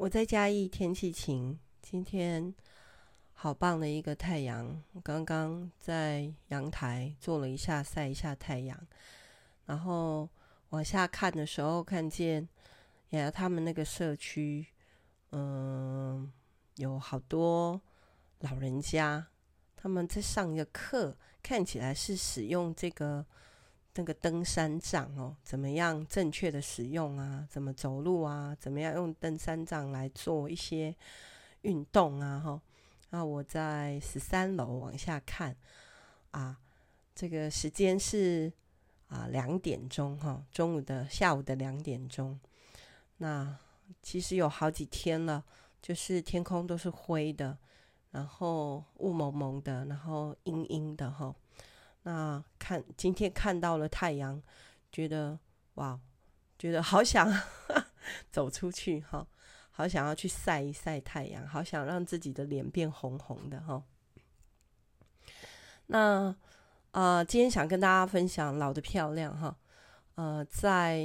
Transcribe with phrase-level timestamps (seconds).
[0.00, 1.58] 我在嘉义，天气晴。
[1.82, 2.54] 今天
[3.34, 8.80] 好棒的一个太阳，刚刚在阳台坐了一下，晒一下太阳，
[9.66, 10.26] 然后
[10.70, 12.48] 往下看的时候，看见
[13.10, 14.64] 呀，他们那个社区，
[15.32, 16.32] 嗯，
[16.76, 17.78] 有好多
[18.38, 19.26] 老人家，
[19.76, 23.26] 他们在上一个课，看起来是使用这个。
[23.94, 27.46] 那个登山杖哦，怎么样正确的使用啊？
[27.50, 28.56] 怎么走路啊？
[28.58, 30.94] 怎么样用登山杖来做一些
[31.62, 32.38] 运动啊？
[32.38, 32.62] 哈，
[33.10, 35.56] 那我在十三楼往下看
[36.30, 36.56] 啊，
[37.14, 38.52] 这个时间是
[39.08, 42.38] 啊两点钟哈，中午的下午的两点钟。
[43.16, 43.58] 那
[44.00, 45.44] 其实有好几天了，
[45.82, 47.58] 就是天空都是灰的，
[48.12, 51.34] 然后雾蒙蒙的，然后阴阴的哈。
[52.02, 54.42] 那看今天看到了太阳，
[54.90, 55.38] 觉得
[55.74, 56.00] 哇，
[56.58, 57.30] 觉得好想
[58.32, 59.26] 走出去哈，
[59.70, 63.82] 好想要去晒一晒太阳，好想让自己的脸变红红的哈。
[65.88, 66.34] 那
[66.92, 69.56] 呃，今天想跟大家分享老的漂亮哈。
[70.14, 71.04] 呃，在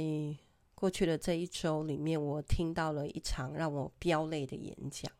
[0.74, 5.12] 过去的这一周里面，我听到了一场让我飙泪的演讲。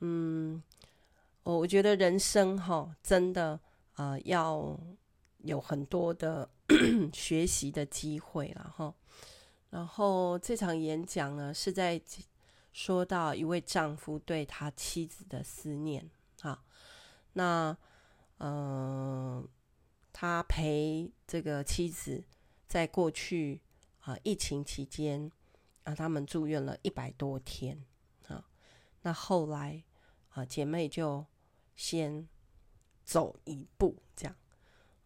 [0.00, 0.60] 嗯，
[1.44, 3.60] 我我觉得人生哈，真的。
[3.96, 4.76] 呃，要
[5.38, 6.50] 有很多的
[7.14, 8.92] 学习的机会了哈。
[9.70, 12.00] 然后这场演讲呢，是在
[12.72, 16.64] 说到一位丈夫对他妻子的思念啊。
[17.34, 17.76] 那
[18.38, 19.48] 嗯、呃，
[20.12, 22.24] 他陪这个妻子
[22.66, 23.60] 在过去
[24.00, 25.30] 啊疫情期间
[25.84, 27.84] 啊，他们住院了一百多天
[28.26, 28.44] 啊。
[29.02, 29.84] 那后来
[30.30, 31.24] 啊，姐妹就
[31.76, 32.28] 先。
[33.04, 34.34] 走一步，这样。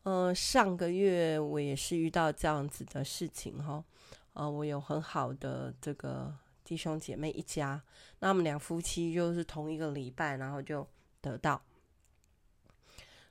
[0.04, 3.84] 呃，上个月我也是遇到这样子的事情哈。
[4.32, 7.82] 呃，我有很好的这个弟兄姐妹一家，
[8.20, 10.86] 那我们两夫妻就是同一个礼拜，然后就
[11.20, 11.60] 得到，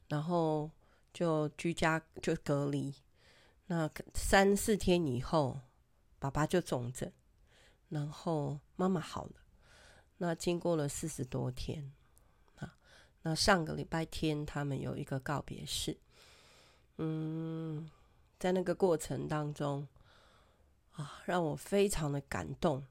[0.09, 0.69] 然后
[1.13, 2.93] 就居家就隔离。
[3.67, 5.59] 那三四天以后，
[6.19, 7.11] 爸爸就重症，
[7.89, 9.33] 然后妈妈好了。
[10.17, 11.93] 那经过了四十多天。
[13.27, 15.97] 那上个礼拜天，他们有一个告别式。
[16.95, 17.89] 嗯，
[18.39, 19.85] 在那个过程当中，
[20.93, 22.81] 啊，让我非常的感动，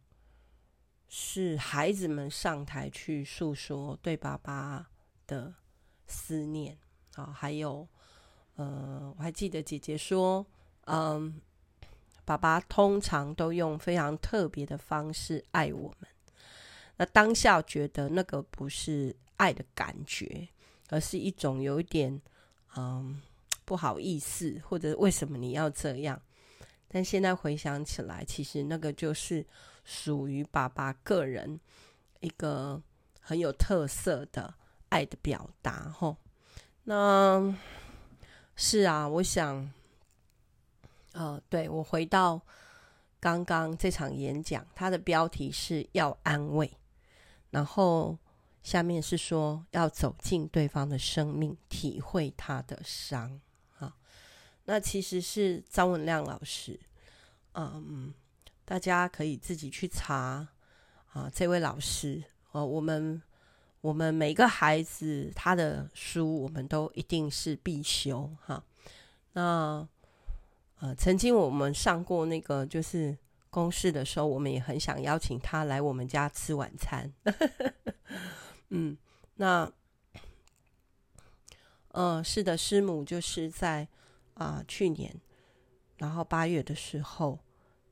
[1.09, 4.91] 是孩子们上台去诉说对爸爸
[5.27, 5.55] 的
[6.07, 6.77] 思念
[7.15, 7.89] 啊，还有，
[8.57, 10.45] 呃，我还记得姐姐说，
[10.83, 11.41] 嗯，
[12.27, 16.11] 爸爸通常都用非常特别的方式爱我们。
[16.99, 19.17] 那当下觉得那个不是。
[19.37, 20.49] 爱的感觉，
[20.89, 22.21] 而是一种有一点
[22.77, 23.21] 嗯
[23.65, 26.21] 不好意思，或者为什么你要这样？
[26.89, 29.45] 但现在回想起来，其实那个就是
[29.85, 31.61] 属于爸爸个人
[32.21, 32.81] 一个
[33.21, 34.55] 很有特色的
[34.89, 35.89] 爱的表达。
[35.91, 36.17] 吼，
[36.85, 37.55] 那
[38.55, 39.71] 是啊，我想，
[41.13, 42.41] 呃，对，我回到
[43.19, 46.71] 刚刚这场演讲，它的标题是要安慰，
[47.51, 48.17] 然后。
[48.67, 53.41] 下面是说要走进对方的生命，体会他的伤
[53.79, 53.97] 啊。
[54.65, 56.77] 那其实是张文亮老师，
[57.55, 58.13] 嗯，
[58.65, 60.49] 大家可以自己去查
[61.13, 61.31] 啊。
[61.33, 63.23] 这位老师，哦，我们
[63.83, 68.61] 我们每个孩子他的书，我们都一定是必修哈。
[69.35, 69.89] 那
[70.81, 73.17] 呃，曾经我们上过那个就是
[73.49, 77.13] 公示的时候，我们也很想邀请他来我们家吃晚餐。
[78.71, 78.97] 嗯，
[79.37, 79.73] 那，
[81.89, 83.87] 呃，是的，师母就是在
[84.35, 85.15] 啊、去年，
[85.97, 87.39] 然后八月的时候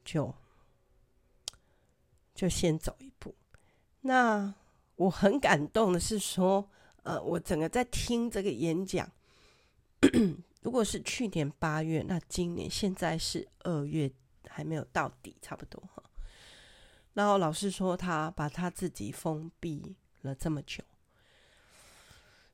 [0.04, 0.34] 就
[2.34, 3.34] 就先走一步。
[4.00, 4.52] 那
[4.96, 6.68] 我很感动的是说，
[7.04, 9.10] 呃，我整个在听这个演讲，
[10.62, 14.10] 如果是去年八月，那今年现在是二月，
[14.48, 16.02] 还没有到底，差不多哈。
[17.14, 19.94] 然后老师说他把他自己封闭。
[20.28, 20.82] 了这么久，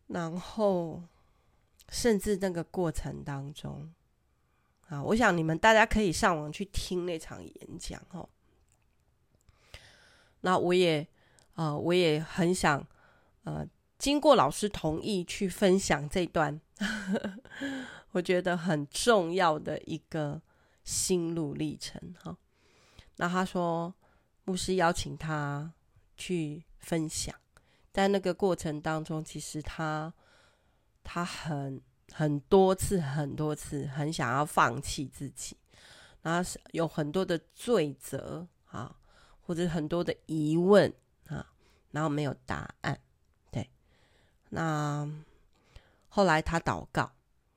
[0.08, 1.02] 然后
[1.88, 3.92] 甚至那个过程当中，
[4.88, 8.28] 啊，我想你们大家可以上网去听那场演讲哦。
[10.42, 11.06] 那我也
[11.54, 12.86] 啊、我也很想
[13.44, 13.66] 呃，
[13.98, 16.58] 经过老师同意去分享这段，
[18.12, 20.40] 我觉得很重要的一个
[20.84, 22.34] 心路历程哈。
[23.16, 23.92] 那他说，
[24.44, 25.70] 牧师邀请他
[26.16, 27.34] 去分享。
[27.92, 30.12] 在那个过程当中，其实他
[31.02, 31.80] 他很
[32.12, 35.56] 很多次、很多次很想要放弃自己，
[36.22, 38.96] 然后是有很多的罪责啊，
[39.40, 40.92] 或者很多的疑问
[41.28, 41.46] 啊，
[41.90, 42.98] 然后没有答案。
[43.50, 43.68] 对，
[44.50, 45.08] 那
[46.08, 47.10] 后来他祷告，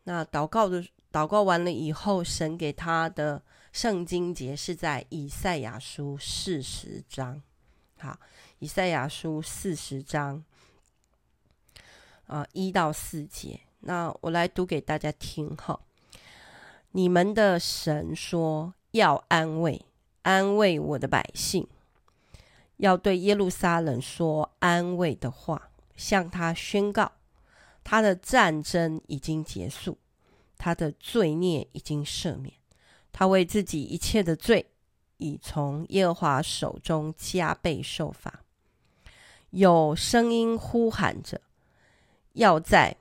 [0.03, 7.41] 那祷告的祷告完了以后，神给他的圣经节是在以赛亚书四十章。
[7.99, 8.19] 好，
[8.63, 10.41] 以赛亚书四十章
[12.27, 15.81] 啊一到四节，那我来读给大家听哈。
[16.91, 19.85] 你们的神说要安慰，
[20.21, 21.67] 安慰我的百姓，
[22.77, 27.11] 要对耶路撒冷说安慰的话，向他宣告，
[27.83, 29.97] 他的战争已经结束，
[30.57, 32.53] 他的罪孽已经赦免，
[33.11, 34.67] 他为自己一切的罪，
[35.17, 38.39] 已从耶和华手中加倍受罚。
[39.53, 41.39] 有声音呼喊着，
[42.31, 42.97] 要在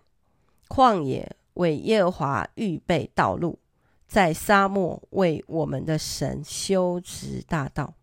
[0.68, 3.58] 旷野为耶和华预备道路。
[4.06, 7.94] 在沙漠为我们的神修直大道。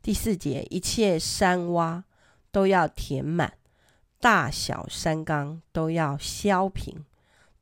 [0.00, 2.04] 第四节，一切山洼
[2.50, 3.52] 都要填满，
[4.18, 7.04] 大小山冈都要削平，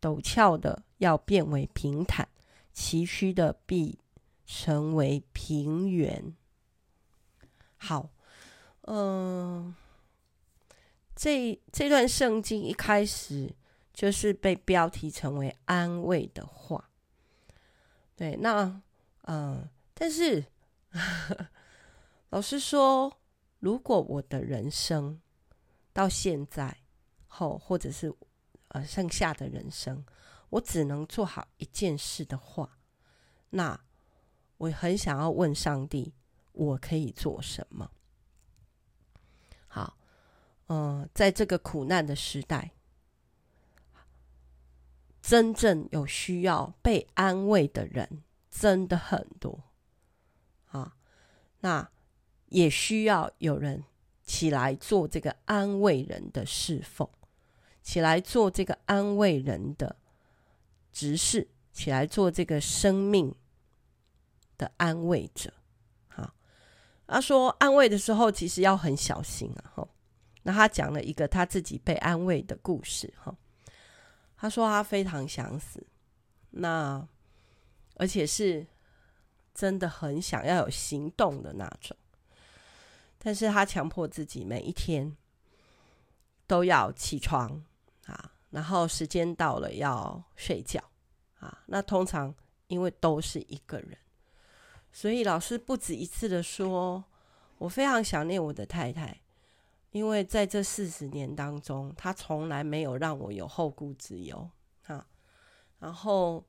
[0.01, 2.29] 陡峭的要变为平坦，
[2.73, 3.99] 崎岖的必
[4.47, 6.33] 成为平原。
[7.77, 8.09] 好，
[8.83, 9.75] 嗯、
[11.17, 13.53] 这这段圣经一开始
[13.93, 16.91] 就是被标题成为安慰的话。
[18.15, 18.83] 对，那
[19.23, 20.45] 嗯、但是
[22.29, 23.19] 老实说，
[23.59, 25.21] 如果我的人生
[25.93, 26.77] 到现在
[27.27, 28.15] 后，或者是
[28.69, 30.05] 呃剩下的人生，
[30.51, 32.79] 我只能做好一件事的话，
[33.51, 33.81] 那
[34.59, 36.15] 我很想要问上帝，
[36.53, 37.91] 我可以做什么？
[40.69, 42.73] 嗯、在这个苦难的时代。
[45.23, 49.65] 真正有需要被安慰的人真的很多
[50.67, 50.97] 啊，
[51.59, 51.91] 那
[52.47, 53.83] 也需要有人
[54.23, 57.09] 起来做这个安慰人的侍奉，
[57.83, 59.97] 起来做这个安慰人的
[60.93, 63.35] 执事，起来做这个生命
[64.57, 65.53] 的安慰者。
[66.07, 66.33] 好，
[67.09, 69.73] 他说安慰的时候其实要很小心啊。
[69.75, 69.89] 哈，
[70.47, 73.13] 那他讲了一个他自己被安慰的故事。
[73.19, 73.37] 哈。
[74.37, 75.85] 他说他非常想死，
[76.51, 77.05] 那
[77.97, 78.65] 而且是
[79.53, 81.97] 真的很想要有行动的那种，
[83.19, 85.17] 但是他强迫自己每一天
[86.47, 87.65] 都要起床
[88.05, 90.81] 啊，然后时间到了要睡觉
[91.41, 91.65] 啊。
[91.67, 92.33] 那通常
[92.69, 93.99] 因为都是一个人，
[94.93, 97.03] 所以老师不止一次的说，
[97.59, 99.19] 我非常想念我的太太。
[99.97, 104.51] 因为在这四十年当中，他从来没有让我有后顾之忧
[104.83, 105.07] 啊。
[105.79, 106.45] 然后，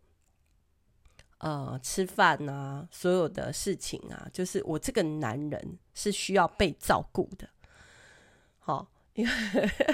[1.37, 7.47] 呃，吃饭啊，所有的事情啊，就是我这个男人是需要被照顾的。
[8.59, 9.31] 好，因为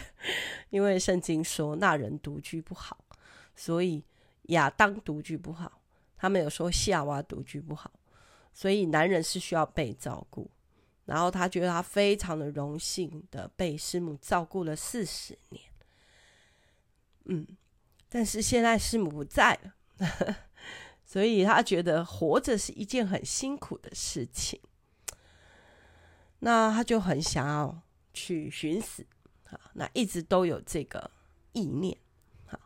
[0.71, 3.06] 因为圣经说那人独居不好，
[3.56, 4.03] 所以
[4.45, 5.79] 亚当独居不好，
[6.17, 7.91] 他们有说夏娃独居不好，
[8.51, 10.49] 所以男人是需要被照顾。
[11.05, 15.63] 然后他觉得他非常的荣幸的被师母照顾了四十年，
[17.25, 17.45] 嗯，
[18.07, 20.38] 但是现在师母不在了，
[21.03, 24.61] 所以他觉得活着是一件很辛苦的事情，
[26.39, 27.81] 那他就很想要
[28.13, 29.06] 去寻死
[29.49, 31.11] 啊，那一直都有这个
[31.51, 31.97] 意念，
[32.45, 32.57] 好，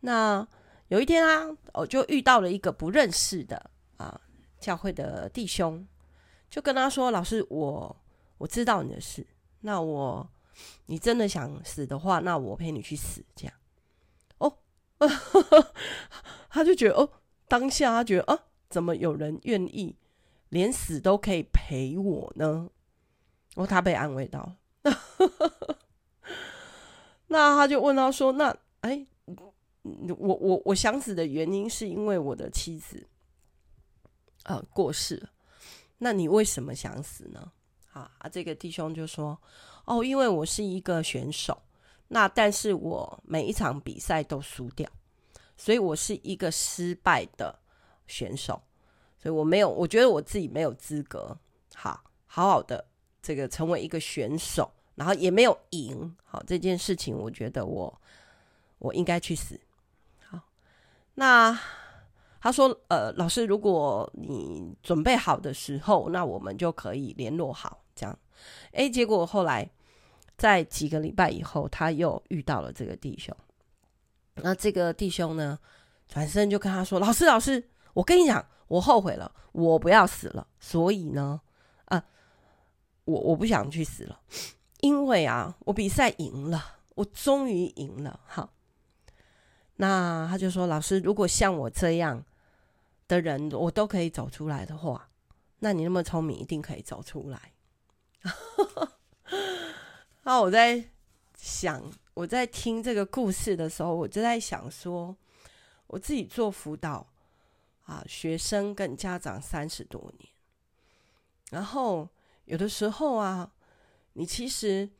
[0.00, 0.46] 那
[0.88, 4.20] 有一天啊，我就遇到了一个不认识的啊
[4.60, 5.86] 教会的弟兄。
[6.50, 7.96] 就跟他说：“老师，我
[8.38, 9.26] 我知道你的事，
[9.60, 10.28] 那我
[10.86, 13.54] 你真的想死的话，那我陪你去死。”这样
[14.38, 14.58] 哦，
[16.48, 17.10] 他就觉得哦，
[17.46, 18.38] 当下他觉得啊，
[18.68, 19.94] 怎么有人愿意
[20.48, 22.70] 连死都可以陪我呢？
[23.56, 24.56] 哦，他被安慰到了。
[27.28, 29.54] 那他就问他说：“那哎，我
[30.16, 33.06] 我我想死的原因是因为我的妻子
[34.44, 35.30] 呃过世了。”
[35.98, 37.52] 那你为什么想死呢？
[37.92, 39.36] 啊，这个弟兄就说
[39.84, 41.60] ：“哦，因为我是一个选手，
[42.06, 44.88] 那但是我每一场比赛都输掉，
[45.56, 47.58] 所以我是一个失败的
[48.06, 48.62] 选手，
[49.20, 51.36] 所以我没有，我觉得我自己没有资格，
[51.74, 52.86] 好好好的
[53.20, 58.00] 这个成为一个选手，然后也没有赢，好这件事情，我觉得我
[58.78, 59.60] 我应该去死。
[60.20, 60.40] 好，
[61.14, 61.58] 那。”
[62.40, 67.82] 他说：“呃，老师，如果你准备好的时候，那我们就可以联络好。
[67.94, 68.18] 这样，
[68.72, 69.68] 哎，结果后来
[70.36, 73.36] 在几个礼拜以后，他又遇到了这个弟兄。
[74.36, 75.58] 那这个弟兄呢，
[76.06, 81.40] 转身就跟他说：‘老师，老师，我跟你讲，我后悔了，我不要死了。’所以呢，
[81.86, 82.04] 啊，
[83.04, 84.20] 我我不想去死了，
[84.80, 86.62] 因为啊，我比赛赢了，
[86.94, 88.20] 我终于赢了。
[88.26, 88.48] 好，
[89.80, 92.22] 那他就说，老师，如果像我这样
[93.06, 95.08] 的人，我都可以走出来的话，
[95.60, 97.52] 那你那么聪明，一定可以走出来。
[100.24, 100.84] 那我在
[101.36, 101.80] 想，
[102.14, 105.16] 我在听这个故事的时候，我就在想说，
[105.86, 107.06] 我自己做辅导
[107.86, 110.28] 啊，学生跟家长三十多年，
[111.50, 112.08] 然后
[112.46, 113.48] 有的时候啊，
[114.14, 114.90] 你其实，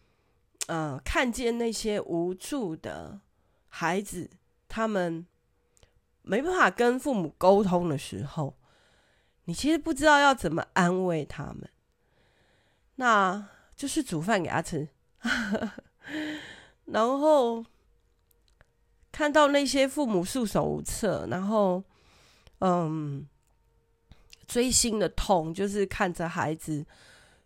[0.69, 3.19] 呃，看见那些无助的
[3.69, 4.31] 孩子，
[4.69, 5.27] 他们
[6.23, 8.55] 没办法跟父母沟通的时候，
[9.45, 11.69] 你其实不知道要怎么安慰他们，
[12.97, 14.89] 那就是煮饭给他吃。
[16.85, 17.65] 然后
[19.11, 21.83] 看到那些父母束手无策，然后
[22.61, 23.27] 嗯，
[24.47, 26.87] 锥心的痛，就是看着孩子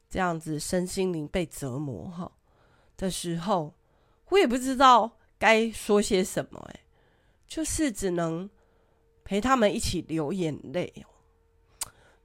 [0.08, 2.30] 这样子身心灵被折磨哈
[2.96, 3.74] 的时候，
[4.28, 6.80] 我也不知道该说些什么，哎，
[7.54, 8.48] 就是只能
[9.24, 10.90] 陪他们一起流眼泪。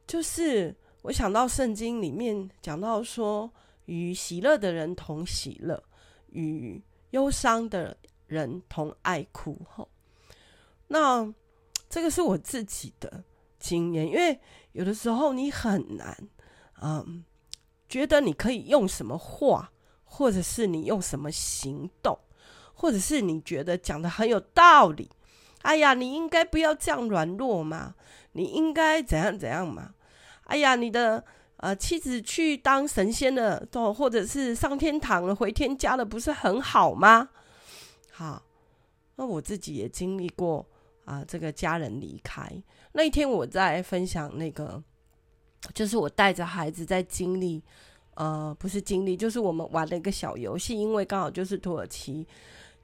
[0.06, 3.52] 就是我想到圣经里面讲到说。
[3.88, 5.82] 与喜乐的人同喜乐，
[6.34, 9.58] 与忧伤的人同爱哭。
[9.66, 9.88] 吼，
[10.88, 11.34] 那
[11.90, 13.24] 这个是我自己的
[13.58, 14.38] 经验，因为
[14.74, 16.30] 有的时候你很难，
[16.82, 17.24] 嗯，
[17.88, 19.72] 觉得你可以用什么话，
[20.04, 22.20] 或者是你用什么行动，
[22.74, 25.10] 或者是你觉得讲得很有道理。
[25.68, 27.96] 哎呀，你应该不要这样软弱嘛，
[28.32, 29.94] 你应该怎样怎样嘛。
[30.46, 31.24] 哎呀，你的。
[31.60, 37.30] 呃，妻子去当神仙了，或者是上天堂了，回天家了，不是很好吗？
[38.12, 38.44] 好，
[39.16, 40.64] 那我自己也经历过
[41.06, 42.48] 啊、呃，这个家人离开
[42.92, 44.84] 那一天，我在分享那个，
[45.74, 47.64] 就是我带着孩子在经历，
[48.14, 52.28] 呃，不是经历，就是我们玩了一个小游戏，因为刚好就是土耳其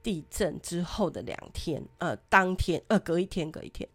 [0.04, 3.88] 地震之后的两天，呃，当天，呃，隔一天，隔一天，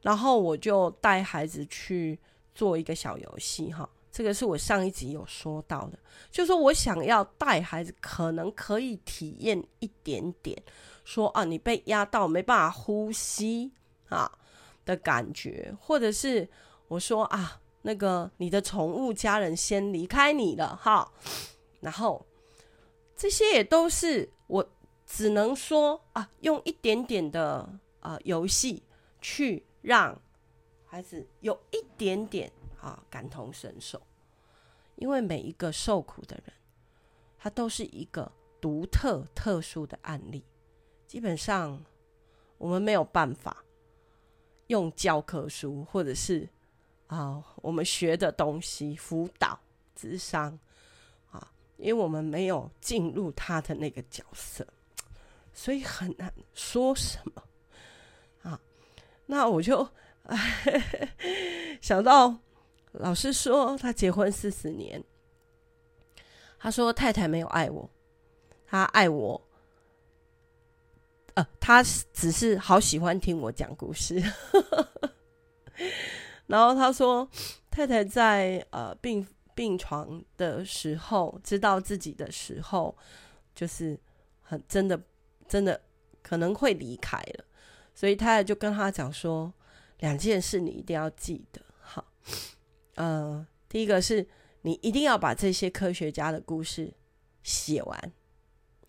[0.00, 2.18] 然后我就带孩子去
[2.52, 3.88] 做一个小游戏，哈。
[4.12, 5.96] 这个是我上一集有说到的，
[6.32, 10.60] 就说我想要带孩子，可能可以体验一点点，
[11.04, 13.70] 说啊，你被压到没办法呼吸
[14.08, 14.28] 啊
[14.84, 16.48] 的感觉，或者是
[16.88, 21.12] 我说啊，那个你的宠物家人先离开你了哈，
[21.78, 22.26] 然后
[23.14, 24.28] 这些也都是
[25.12, 28.82] 只能说啊，用一点点的啊游戏
[29.20, 30.16] 去让
[30.86, 32.50] 孩子有一点点。
[32.82, 34.00] 啊，感同身受，
[34.96, 36.54] 因为每一个受苦的人，
[37.38, 40.42] 他都是一个独特、特殊的案例。
[41.06, 41.84] 基本上，
[42.56, 43.62] 我们没有办法
[44.68, 46.48] 用教科书或者是
[47.08, 49.60] 啊，我们学的东西辅导、
[49.94, 50.58] 智商
[51.30, 54.66] 啊，因为我们没有进入他的那个角色，
[55.60, 57.42] 所以很难说什么
[58.40, 58.58] 啊。
[59.26, 59.86] 那我就
[61.82, 62.38] 想到。
[62.94, 65.04] 老师说他结婚四十年，
[66.58, 67.88] 他说太太没有爱我，
[68.66, 69.40] 他爱我，
[71.34, 71.80] 呃，他
[72.12, 74.20] 只是好喜欢听我讲故事。
[76.48, 77.28] 然后他说
[77.70, 79.24] 太太在呃病
[79.54, 82.98] 病床的时候，知道自己的时候，
[83.54, 83.96] 就是
[84.42, 85.00] 很真的
[85.50, 85.80] 真的
[86.22, 87.44] 可能会离开了，
[87.92, 89.52] 所以太太就跟他讲说
[89.98, 92.06] 两件事你一定要记得，好。
[92.94, 94.24] 呃，第一个是
[94.62, 96.92] 你一定要把这些科学家的故事
[97.42, 98.12] 写完，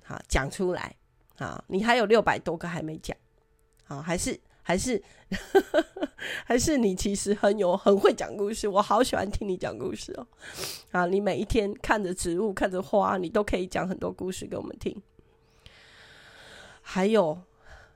[0.04, 0.96] 好，讲出来，
[1.36, 3.18] 好，你还有六百多个还没讲，
[3.84, 5.02] 好，还是还是
[6.46, 10.28] 还是你其实很有很会讲故事，我好喜欢听你讲故事哦，
[10.92, 15.02] 啊，你每一天看着植物看着花，你都可以讲很多故事给我们听，
[16.92, 17.42] 还有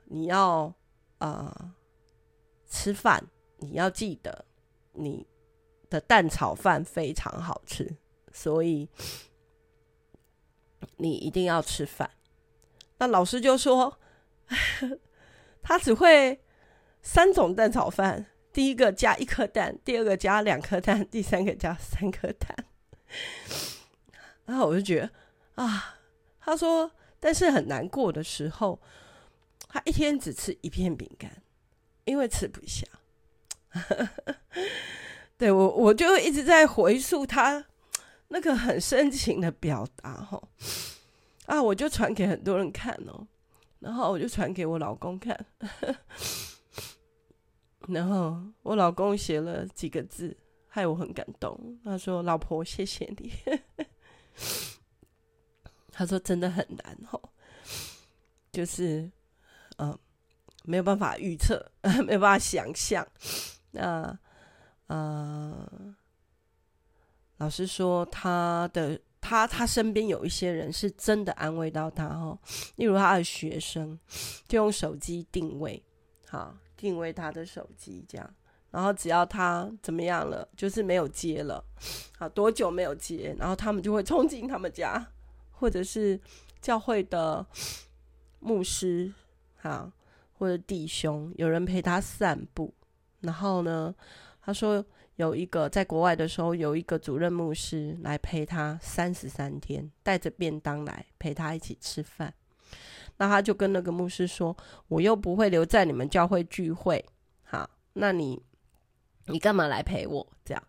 [0.05, 0.73] 你要
[1.17, 1.73] 呃
[2.67, 3.21] 吃饭，
[3.57, 4.45] 你要记得
[4.93, 5.27] 你。
[5.87, 7.95] 的蛋炒饭非常好吃，
[8.33, 8.89] 所以
[10.97, 12.09] 你一定要吃饭。
[12.97, 13.99] 那老师就说，
[15.61, 16.43] 他只会
[17.03, 22.65] 三种蛋炒饭：第一个加一颗蛋，第二个加两颗蛋，第三个加三颗蛋。
[24.45, 25.11] 然后我就觉得
[25.63, 25.99] 啊，
[26.39, 26.91] 他说，
[27.25, 28.79] 但是很难过的时候，
[29.67, 31.41] 他一天只吃一片饼干，
[32.03, 32.85] 因为吃不下。
[35.35, 37.65] 对我，我就一直在回溯他
[38.27, 40.39] 那个很深情的表达，哈
[41.47, 43.27] 啊，我就传给很多人看哦，
[43.79, 45.35] 然后我就传给我老公看，
[47.89, 51.59] 然后我老公写了几个字，害我很感动。
[51.83, 53.33] 他说：“老婆，谢谢你。”
[55.97, 57.21] 他说真的很难哦，
[58.51, 59.09] 就是
[59.77, 59.97] 嗯、
[60.63, 61.71] 没有办法预测，
[62.05, 63.07] 没有办法想象。
[63.71, 64.19] 那
[64.87, 65.95] 呃，
[67.37, 72.37] 老师说他的他他身边有一些人是真的安慰到他哦，
[72.75, 73.97] 例如他的学生
[74.47, 75.81] 就用手机定位，
[76.27, 78.35] 好定位他的手机这样。
[78.71, 81.63] 然后只要他怎么样了，就是没有接了，
[82.17, 85.07] 好多久没有接，然后他们就会冲进他们家，
[85.57, 86.19] 或者是
[86.61, 87.45] 教会的
[88.39, 89.13] 牧师，
[89.57, 89.91] 好
[90.37, 92.73] 或者弟兄，有人陪他散步。
[93.21, 93.93] 然后呢，
[94.41, 94.83] 他说
[95.15, 102.33] 有一个在国外的时候，有一个主任牧师来陪他三十三天，带着便当来陪他一起吃饭。
[103.17, 104.55] 那他就跟那个牧师说
[104.89, 107.05] ：“我又不会留在你们教会聚会，
[107.43, 108.41] 好，那你。”
[109.27, 110.27] 你干嘛来陪我？
[110.43, 110.63] 这样，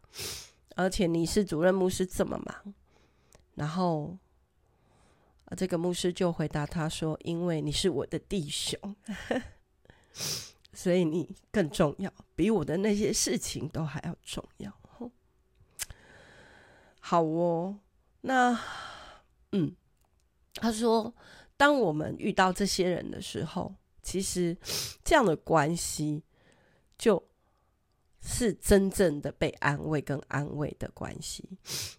[0.76, 2.74] 而且你是主任牧师这么忙，
[3.54, 4.16] 然后，
[5.54, 8.78] 这个牧师就回答他说：“因为你是我的弟兄，
[10.72, 14.72] 所以你更重要，比我的那些事情都还要重要。”
[16.98, 17.78] 好哦，
[18.22, 18.58] 那，
[19.52, 19.76] 嗯，
[20.54, 21.14] 他说，
[21.56, 24.56] 当我们遇到这些人的时候，其实
[25.04, 26.24] 这样的关系
[26.96, 27.22] 就。
[28.28, 31.48] 是真正的被安慰跟安慰的关系，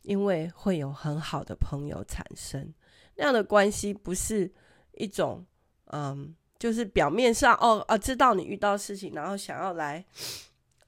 [0.02, 2.74] 因为会有很好的朋友产生。
[3.18, 4.52] 那样的关系不是
[4.94, 5.46] 一种，
[5.92, 10.04] 嗯，就是表面上哦啊，知道你遇到事情，然后想要来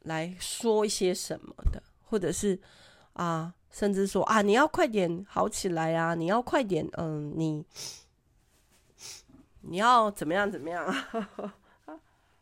[0.04, 2.60] 来说一些什么的，或者是
[3.14, 7.66] 啊，甚至说啊，你要快点好起来啊，你要快点，嗯，你
[9.62, 10.86] 你要怎么样怎么样。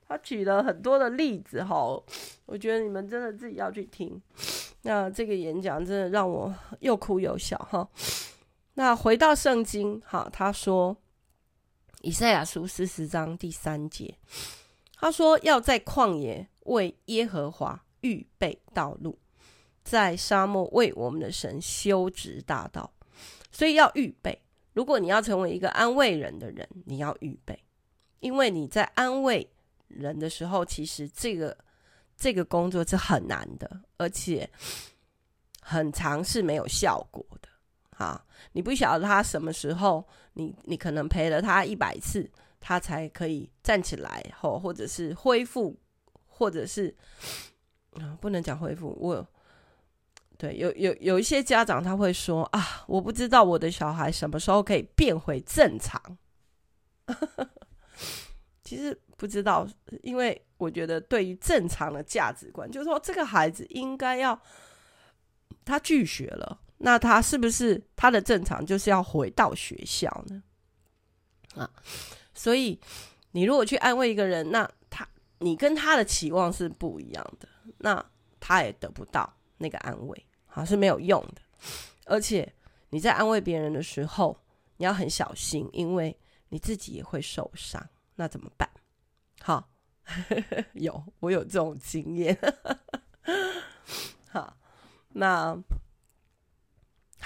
[0.09, 2.01] 他举了很多的例子哈，
[2.45, 4.21] 我觉得你们真的自己要去听。
[4.83, 7.85] 那这个演讲真的让我又哭又笑哈。
[8.77, 10.95] 那回到圣经哈，他说
[12.01, 14.15] 以赛亚书四十章第三节，
[14.93, 19.17] 他说要在旷野为耶和华预备道路，
[19.83, 22.93] 在沙漠为我们的神修直大道。
[23.51, 24.39] 所以要预备。
[24.73, 27.59] 如果你要成为一个安慰人的人，你要预备，
[28.19, 29.49] 因为你在安慰。
[29.87, 31.57] 人的时候，其实这个
[32.15, 34.47] 这个工作是很难的，而且
[35.61, 37.49] 很长是没有效果的。
[37.97, 42.29] 啊，你不晓得他什么时候，你你可能陪了他一百次，
[42.59, 45.77] 他才可以站起来，或或者是恢复，
[46.25, 46.95] 或者是
[47.95, 48.95] 啊，不能讲恢复。
[48.99, 49.27] 我
[50.37, 56.17] 对有有有一些家长他会说啊，我不知道我的小孩什么时候可以变回正常。
[58.63, 58.99] 其实。
[59.19, 59.67] 不知道，
[60.03, 64.39] 因为我觉得对于正常的价值观，就是说这个孩子应该要
[65.65, 70.43] 他拒绝了，那他是不是他的正常就是要回到学校呢？
[71.55, 71.69] 啊，
[72.33, 72.79] 所以
[73.31, 75.07] 你如果去安慰一个人，那他
[75.39, 77.47] 你跟他的期望是不一样的，
[77.79, 78.05] 那
[78.39, 81.41] 他也得不到那个安慰，好，是没有用的。
[82.05, 82.53] 而且
[82.89, 84.39] 你在安慰别人的时候，
[84.77, 86.15] 你要很小心，因为
[86.49, 87.83] 你自己也会受伤，
[88.15, 88.69] 那怎么办？
[89.41, 89.69] 好，
[90.73, 92.37] 有我有这种经验。
[94.29, 94.55] 好，
[95.09, 95.57] 那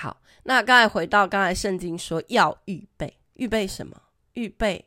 [0.01, 4.01] 好，那刚才回到刚才圣经说要预备，预备什么？
[4.33, 4.83] 预备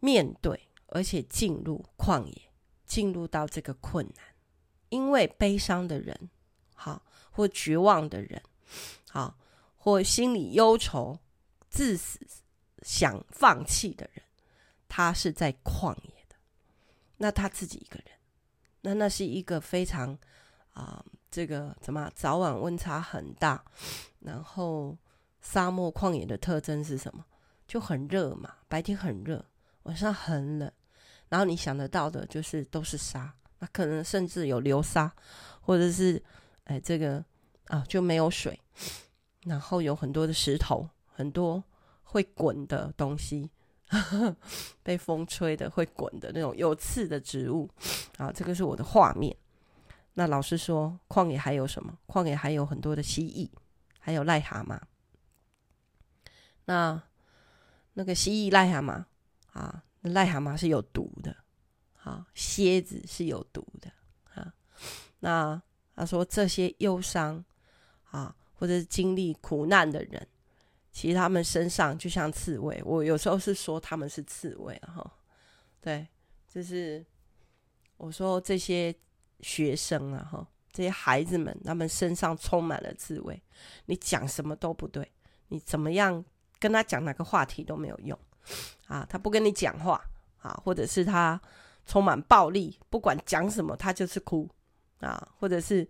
[0.00, 2.42] 面对，而且进入旷野，
[2.84, 4.26] 进入到这个困难，
[4.90, 6.28] 因为悲伤的人，
[6.74, 8.42] 好，或绝望的人，
[9.08, 9.38] 好，
[9.78, 11.18] 或心里忧愁、
[11.70, 12.20] 自死、
[12.82, 14.22] 想放弃的人。
[14.88, 16.36] 他是在旷野的，
[17.16, 18.18] 那他自己一个人，
[18.82, 20.18] 那那是一个非常
[20.74, 23.62] 啊、这个怎么早晚温差很大，
[24.20, 24.96] 然后
[25.40, 27.24] 沙漠旷野的特征是什么？
[27.66, 29.44] 就很热嘛，白天很热，
[29.84, 30.70] 晚上很冷，
[31.28, 35.12] 然后你想得到的就是都是沙，那可能甚至有流沙，
[35.60, 36.22] 或者是
[36.64, 37.24] 哎这个
[37.66, 38.60] 啊就没有水，
[39.44, 41.62] 然后有很多的石头，很多
[42.02, 43.50] 会滚的东西。
[44.84, 47.68] 被风吹的会滚的那种有刺的植物
[48.18, 49.36] 啊，这个是我的画面。
[50.20, 51.98] 那老师说，旷野还有什么？
[52.06, 53.48] 旷野还有很多的蜥蜴，
[53.98, 54.78] 还有癞蛤蟆。
[56.66, 57.02] 那
[57.94, 59.02] 那个蜥蜴、癞蛤蟆
[59.58, 61.34] 啊，癞蛤蟆是有毒的，
[62.02, 63.90] 啊，蝎子是有毒的
[64.34, 64.52] 啊。
[65.20, 65.62] 那
[65.96, 67.42] 他说这些忧伤
[68.10, 70.28] 啊，或者是经历苦难的人。
[70.92, 75.10] 其实他们身上就像刺猬，我有时候是说他们是刺猬哈。
[75.80, 76.06] 对，
[76.46, 77.02] 就是
[77.96, 78.94] 我说这些
[79.42, 83.40] 学生啊哈，这些孩子们，他们身上充满了刺猬，
[83.86, 85.10] 你讲什么都不对，
[85.48, 86.24] 你怎么样
[86.58, 88.18] 跟他讲哪个话题都没有用
[88.86, 90.00] 啊，他不跟你讲话
[90.38, 91.40] 啊，或者是他
[91.86, 94.48] 充满暴力，不管讲什么他就是哭
[95.00, 95.88] 啊，或者是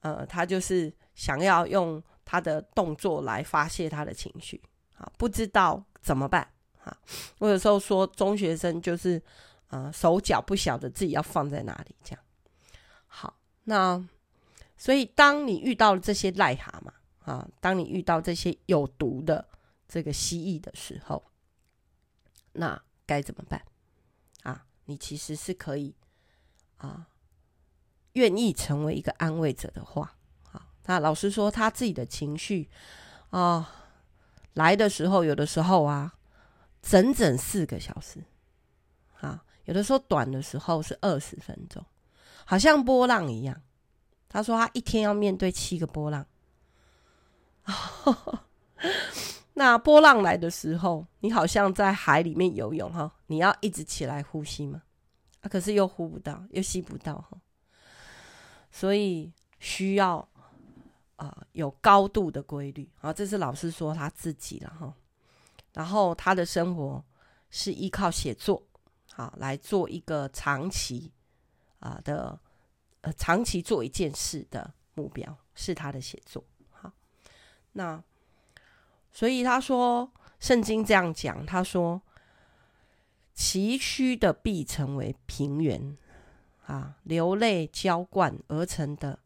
[0.00, 4.60] 呃他就是想要用他的动作来发泄他的情绪
[4.96, 6.46] 啊，不知道怎么办
[6.84, 6.96] 啊。
[7.38, 9.20] 我有时候说中学生就是
[9.68, 12.24] 啊手脚不晓得自己要放在哪里这样。
[13.64, 14.02] 那
[14.76, 16.92] 所以当你遇到这些癞蛤蟆。
[17.24, 19.48] 啊，当你遇到这些有毒的
[19.86, 21.22] 这个蜥蜴的时候，
[22.54, 23.64] 那该怎么办？
[24.42, 25.94] 啊，你其实是可以
[26.78, 27.06] 啊，
[28.14, 30.16] 愿意成为一个安慰者的话，
[30.50, 32.68] 啊，那老师说他自己的情绪
[33.30, 33.72] 啊
[34.54, 36.18] 来的时候，有的时候啊，
[36.82, 38.24] 整整四个小时，
[39.20, 41.86] 啊，有的时候短的时候是二十分钟，
[42.52, 43.58] 好像波浪一样。
[44.28, 46.26] 他说他一天要面对七个波浪。
[49.54, 54.82] 那波浪来的时候，你好像在海里面游泳哈，你要一直起来呼吸嘛，
[55.40, 57.38] 啊，可是又呼不到，又吸不到哈，
[58.70, 60.28] 所以需要
[61.16, 64.92] 啊、有高度的规律啊，这是老师说他自己了哈，
[65.72, 67.02] 然后他的生活
[67.48, 68.62] 是依靠写作
[69.16, 71.10] 啊来做一个长期
[71.82, 72.38] 啊的
[73.02, 76.42] 呃长期做一件事的目标，是他的写作。
[77.74, 78.04] 那，
[79.10, 82.02] 所以他说，圣经这样讲，他说，
[83.32, 85.96] 崎岖的必成为平原，
[86.66, 89.18] 啊，流泪浇灌而成的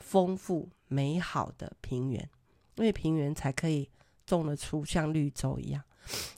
[0.00, 2.28] 丰富美好的平原，
[2.74, 3.88] 因为平原才可以
[4.26, 5.82] 种得出像绿洲一样，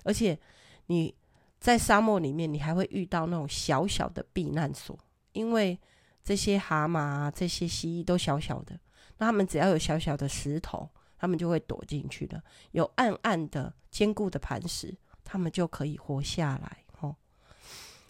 [0.05, 0.39] 而且
[0.87, 1.13] 你
[1.59, 4.97] 在沙漠里面，你还会遇到那种小小的避难所，
[5.33, 5.79] 因为
[6.25, 8.79] 这些蛤蟆啊，这些蜥蜴都小小的，
[9.19, 10.89] 那他们只要有小小的石头。
[11.23, 16.83] 他们就会躲进去的，有暗暗的坚固的磐石，他们就可以活下来。
[17.01, 17.15] 哦，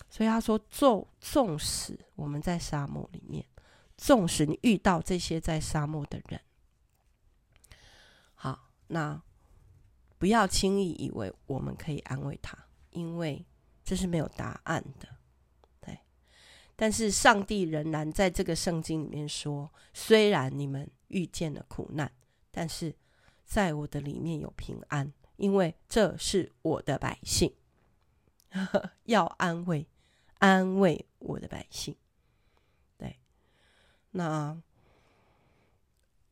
[0.08, 3.44] 所以他说，纵纵使我们在沙漠里面，
[3.96, 6.40] 纵使你遇到这些在沙漠的人，
[8.36, 9.20] 好，那
[10.16, 12.56] 不要轻易以为我们可以安慰他，
[12.90, 13.44] 因为
[13.82, 15.08] 这是没有答案的。
[16.80, 22.10] 但是上帝仍然在这个圣经里面说，虽然你们遇见了苦难。
[22.50, 22.96] 但是，
[23.44, 27.54] 在我的里面有平安，因为这是我的百姓，
[29.04, 29.86] 要安慰，
[30.38, 31.94] 安慰我的百姓。
[32.96, 33.20] 对，
[34.12, 34.58] 那，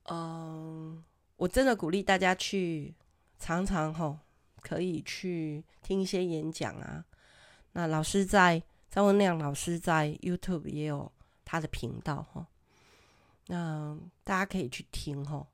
[0.05, 1.05] 嗯，
[1.37, 2.95] 我真的鼓励大家去
[3.39, 4.19] 常常吼，
[4.63, 7.05] 可以去听一些演讲啊。
[7.73, 11.11] 那老师在张文亮老师在 YouTube 也有
[11.45, 12.47] 他的频道哈，
[13.47, 15.47] 那大家可以去听吼。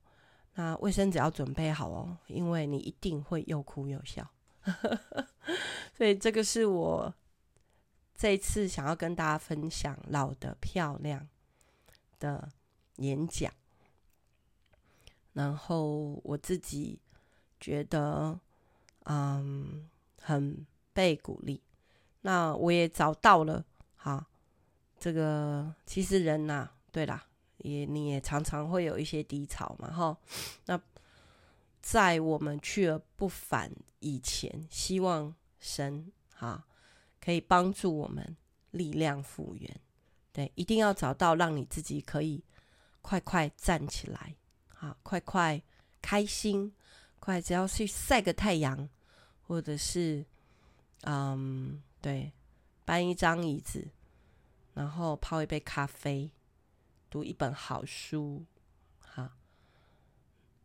[0.56, 4.30] 那卫生纸要准备好哦，因为你一定会又哭又笑，
[5.92, 7.12] 所以这个是我
[8.14, 11.28] 这次想要跟大家分享老得漂亮
[12.20, 12.48] 的
[12.98, 13.52] 演讲，
[15.32, 17.00] 然后我自己
[17.58, 18.38] 觉得
[19.06, 19.90] 嗯
[20.22, 21.60] 很被鼓励，
[22.26, 23.62] 那我也找到了
[23.96, 24.26] 哈，
[24.98, 27.26] 这个其实人呐、啊，对啦。
[27.58, 30.16] 也，你也常常会有一些低潮嘛，哈。
[30.64, 30.80] 那
[31.82, 36.64] 在我们去而不返以前，希望神哈
[37.20, 38.36] 可以帮助我们
[38.70, 39.80] 力量复原。
[40.32, 42.42] 对，一定要找到让你自己可以
[43.02, 44.34] 快快站起来，
[44.78, 45.62] 啊，快快
[46.02, 46.74] 开心，
[47.20, 48.88] 快只要去晒个太阳，
[49.46, 50.26] 或者是
[51.02, 52.34] 嗯，对，
[52.84, 53.88] 搬一张椅子，
[54.74, 56.30] 然后泡一杯咖啡。
[57.08, 58.44] 读一本好书，
[58.98, 59.36] 哈，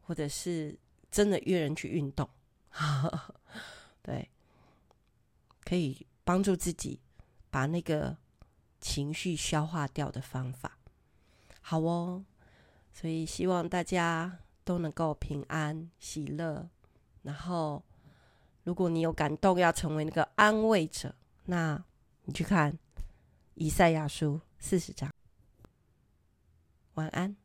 [0.02, 0.78] 或者是
[1.12, 2.28] 真的约人去运动
[2.70, 3.36] 哈，
[4.02, 4.30] 对，
[5.64, 7.00] 可以帮助自己
[7.52, 8.18] 把那个
[8.82, 10.78] 情绪消化掉的方法，
[11.62, 12.26] 好哦。
[12.92, 16.68] 所以希望大家都能够平安喜乐。
[17.22, 17.84] 然后，
[18.64, 21.14] 如果你有感动要成为那个安慰者，
[21.50, 21.84] 那
[22.26, 22.78] 你去看
[23.56, 25.12] 以赛亚书四十章。
[26.94, 27.36] 晚安。